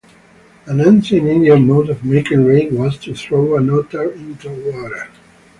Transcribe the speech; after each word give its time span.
An 0.65 0.81
ancient 0.81 1.27
Indian 1.27 1.67
mode 1.67 1.91
of 1.91 2.03
making 2.03 2.43
rain 2.43 2.75
was 2.75 2.97
to 2.97 3.13
throw 3.13 3.55
an 3.55 3.69
otter 3.69 4.11
into 4.13 4.49
water. 4.73 5.09